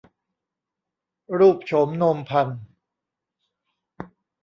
[1.37, 2.49] รูปโฉมโนมพรรณ